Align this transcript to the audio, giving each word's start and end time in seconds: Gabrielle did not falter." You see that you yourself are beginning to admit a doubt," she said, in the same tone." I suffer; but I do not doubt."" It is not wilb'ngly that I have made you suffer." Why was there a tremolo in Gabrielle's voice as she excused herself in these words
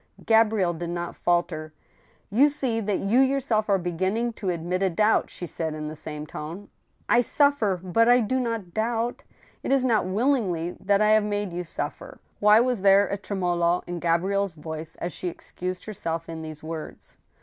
Gabrielle 0.25 0.73
did 0.73 0.89
not 0.89 1.15
falter." 1.15 1.73
You 2.31 2.49
see 2.49 2.79
that 2.79 3.01
you 3.01 3.19
yourself 3.19 3.69
are 3.69 3.77
beginning 3.77 4.33
to 4.33 4.49
admit 4.49 4.81
a 4.81 4.89
doubt," 4.89 5.29
she 5.29 5.45
said, 5.45 5.75
in 5.75 5.87
the 5.89 5.95
same 5.95 6.25
tone." 6.25 6.69
I 7.07 7.21
suffer; 7.21 7.77
but 7.83 8.09
I 8.09 8.19
do 8.19 8.39
not 8.39 8.73
doubt."" 8.73 9.23
It 9.63 9.71
is 9.71 9.85
not 9.85 10.05
wilb'ngly 10.05 10.77
that 10.79 11.01
I 11.01 11.09
have 11.09 11.23
made 11.23 11.53
you 11.53 11.63
suffer." 11.63 12.19
Why 12.39 12.59
was 12.59 12.81
there 12.81 13.09
a 13.09 13.15
tremolo 13.17 13.83
in 13.85 13.99
Gabrielle's 13.99 14.53
voice 14.53 14.95
as 14.95 15.13
she 15.13 15.27
excused 15.27 15.85
herself 15.85 16.27
in 16.27 16.41
these 16.41 16.63
words 16.63 17.17